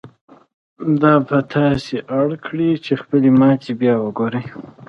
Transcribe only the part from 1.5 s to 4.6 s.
تاسې اړ کړي چې خپلې ماتې بيا وګورئ.